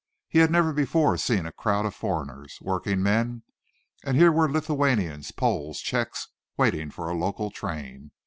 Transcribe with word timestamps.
He 0.27 0.39
had 0.39 0.49
never 0.49 0.73
before 0.73 1.15
seen 1.15 1.45
a 1.45 1.51
crowd 1.51 1.85
of 1.85 1.93
foreigners 1.93 2.57
working 2.59 3.03
men 3.03 3.43
and 4.03 4.17
here 4.17 4.31
were 4.31 4.51
Lithuanians, 4.51 5.31
Poles, 5.31 5.79
Czechs, 5.79 6.29
waiting 6.57 6.89
for 6.89 7.07
a 7.07 7.13
local 7.15 7.51
train. 7.51 8.09